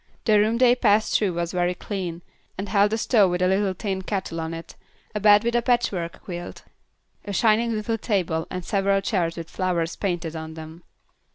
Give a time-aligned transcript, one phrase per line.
[0.25, 2.23] The room they passed through was very clean,
[2.57, 4.75] and held a stove with a little tin kettle on it,
[5.13, 6.63] a bed with a patchwork quilt,
[7.23, 10.81] a shining little table and several chairs with flowers painted on them.